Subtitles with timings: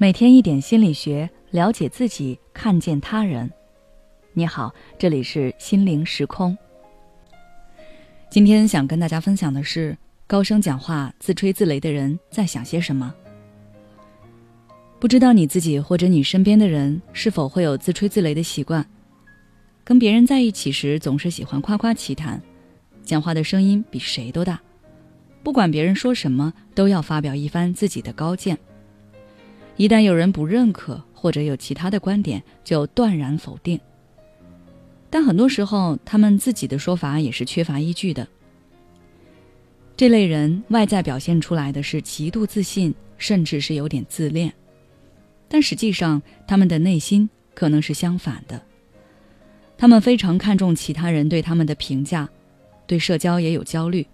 [0.00, 3.50] 每天一点心理学，了解自己，看见他人。
[4.32, 6.56] 你好，这里是心灵时空。
[8.30, 13.12] 今天想跟大家分享的是，高声讲话、自吹自擂的人在想些什么。
[15.00, 18.88] 不知道你自己或者你身边的人是否会有自吹自擂的习惯？
[19.82, 22.40] 跟别人在一起时，总是喜欢夸夸其谈，
[23.02, 24.60] 讲话的声音比谁都大，
[25.42, 28.56] 不管别人说什么，都要发表一番自己的高见。
[29.78, 33.80] 一旦有人不认可或者有其他的观点，就断然否定。
[35.08, 38.26] 但很多时候，他们自己的说法也是缺乏依据的。
[39.96, 44.52] 这类人外在表现出来的是极度自信，甚至是有点自恋，
[45.48, 48.60] 但实际上他们的内心可能是相反的。
[49.76, 52.28] 他们非常看重其他人对他们的评价，
[52.86, 54.04] 对社交也有焦虑，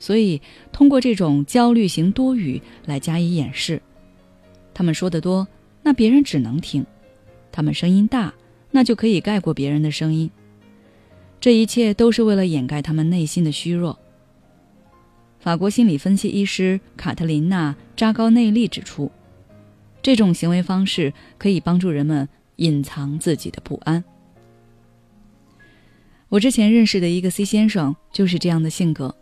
[0.00, 0.42] 所以
[0.72, 3.80] 通过这种焦虑型多语来加以掩饰。
[4.74, 5.46] 他们说的多，
[5.82, 6.82] 那别人只能听；
[7.50, 8.32] 他们声音大，
[8.70, 10.30] 那就可以盖过别人的声音。
[11.40, 13.98] 这一切都是为了掩盖他们内心的虚弱。
[15.40, 19.10] 法国心理分析医师卡特琳娜·扎高内利指出，
[20.00, 24.02] 这种行为方式可以帮助人们隐藏自己的不安。
[26.28, 29.14] 我之前认识的一个 C 先生就是这样的性格，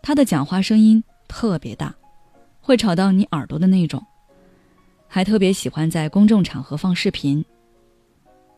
[0.00, 1.94] 他的讲话声音特别大，
[2.60, 4.02] 会吵到你耳朵的那种。
[5.08, 7.44] 还特别喜欢在公众场合放视频。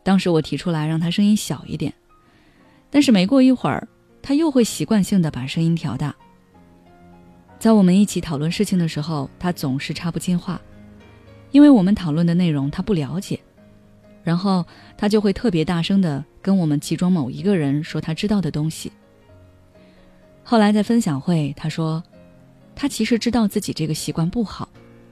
[0.03, 1.93] 当时我提出来让他声音小一点，
[2.91, 3.87] 但是没过一会儿，
[4.23, 6.15] 他又会习惯性的把声音调大。
[7.59, 10.61] 在我们一起讨论事情的时候，他总是插不进话，
[11.51, 13.39] 因为我们讨论的内容他不了解，
[14.23, 14.65] 然后
[14.97, 18.91] 他就会特别大声的跟我们其中某一个人说他知道的东西。
[20.43, 22.03] 后来在分享会，他说，
[22.75, 24.67] 他其实知道自己这个习惯不好。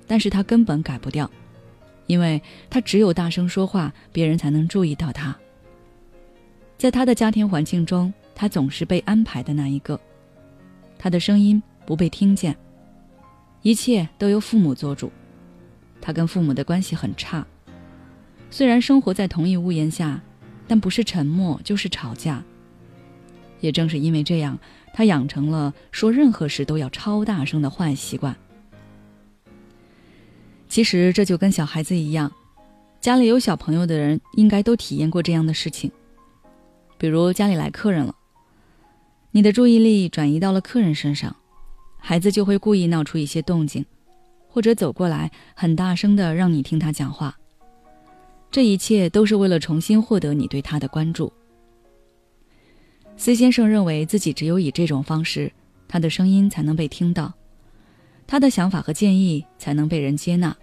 [0.07, 1.31] 但是他根本改不掉，
[2.07, 2.41] 因为
[2.71, 5.37] 他只有大声说话，别人才能注意到他。
[6.78, 9.99] 在他的家庭环境中，他总是被安排的那一个，
[10.99, 12.56] 他的声音不被听见，
[13.62, 15.11] 一切都由父母做主。
[16.00, 17.44] 他跟父母的关系很差，
[18.50, 20.21] 虽然生活在同一屋檐下，
[20.69, 22.44] 但不是沉默就是吵架。
[23.61, 24.56] 也正是因为这样，
[24.93, 28.37] 他养成了说任何事都要超大声的坏习惯。
[30.76, 32.31] 其实这就跟小孩子一样，
[33.00, 35.91] 家里有小朋友的人应该都体验过这样的事情。
[36.98, 38.14] 比如家里来客人了，
[39.31, 41.34] 你的注意力转移到了客人身上，
[41.97, 43.82] 孩子就会故意闹出一些动静，
[44.50, 47.34] 或者走过来很大声的让你听他讲话。
[48.50, 51.32] 这一切都是为了重新获得你对他的关注。
[53.16, 55.50] C 先生认为自己只有以这种方式，
[55.88, 57.32] 他的声音才能被听到，
[58.26, 60.54] 他的想法和建议才能被人接纳。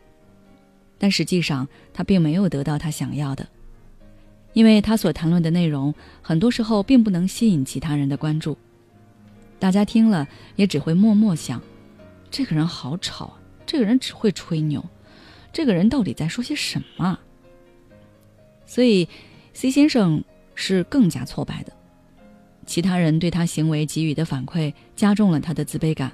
[0.98, 3.48] 但实际上，他并没有得到他想要的，
[4.54, 8.58] 因为他所谈论的内容很多时候并不能吸引其他人的关注。
[9.60, 11.62] 大家听了也只会默默想：
[12.30, 14.84] 这个人好吵啊，这个人只会吹牛，
[15.52, 17.18] 这个人到底在说些什么？
[18.66, 19.08] 所以
[19.54, 20.24] ，C 先生
[20.56, 21.74] 是更加挫败的。
[22.66, 26.12] 其他人对他行为给予的反馈加重了他的自卑感，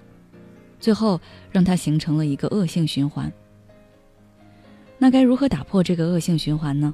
[0.80, 3.32] 最后让他形成了一个恶性循环。
[5.02, 6.94] 那该如何打破这个恶性循环呢？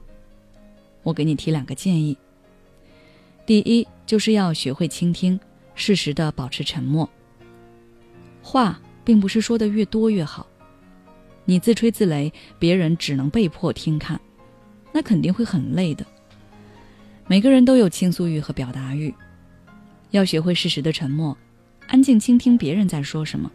[1.02, 2.16] 我给你提两个建议。
[3.48, 5.40] 第一，就是要学会倾听，
[5.74, 7.10] 适时的保持沉默。
[8.44, 10.46] 话并不是说的越多越好，
[11.46, 14.20] 你自吹自擂，别人只能被迫听看，
[14.92, 16.06] 那肯定会很累的。
[17.26, 19.12] 每个人都有倾诉欲和表达欲，
[20.12, 21.36] 要学会适时的沉默，
[21.88, 23.52] 安静倾听别人在说什么。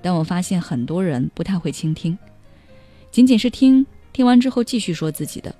[0.00, 2.18] 但我发现很多人不太会倾听。
[3.12, 3.84] 仅仅是听，
[4.14, 5.54] 听完之后继续说自己的，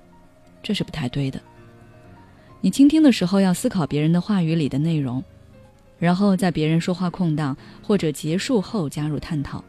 [0.63, 1.39] 这是不太对的。
[2.61, 5.23] 你倾听的时候要思考别人的话语里的内容，
[5.99, 9.63] 然后在别人说话空档或者结束后加入探讨，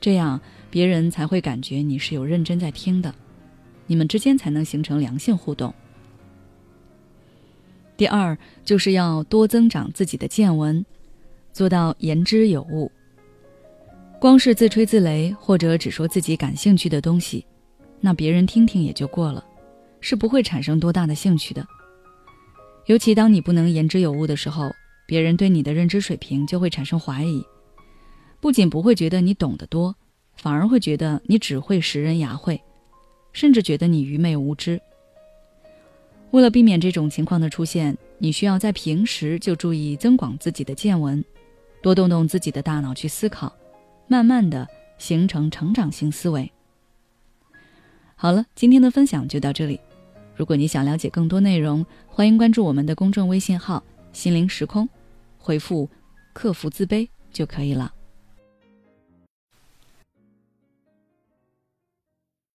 [0.00, 0.40] 这样
[0.72, 3.14] 别人才会感觉你是有认真在听的，
[3.86, 5.72] 你们之间才能形成良性互动。
[7.96, 10.84] 第二，就是要多增长自己的见闻，
[11.52, 12.90] 做到言之有物。
[14.20, 17.46] 光是自吹自擂，或者只说自己感兴趣的东西，
[18.00, 19.44] 那别人听听也就过了，
[20.00, 21.64] 是不会产生多大的兴趣的。
[22.86, 24.74] 尤其当你不能言之有物的时候，
[25.06, 27.44] 别人对你的认知水平就会产生怀疑，
[28.40, 29.94] 不仅不会觉得你懂得多，
[30.34, 32.60] 反而会觉得你只会识人牙慧，
[33.32, 34.80] 甚至觉得你愚昧无知。
[36.32, 41.24] 为了避免这种情况的出现，你需要在平时就注意增广自己的见闻，
[41.80, 43.54] 多动动自己的大脑去思考。
[44.08, 44.66] 慢慢的
[44.96, 46.50] 形成成长性思维，
[48.16, 49.78] 好了，今天的分享就到这里。
[50.34, 53.84] 如果你想了解更多内容，欢迎关注我们的公众微信号
[54.14, 54.88] “心灵时空”，
[55.36, 55.88] 回复
[56.32, 57.92] “克服自卑”就可以了。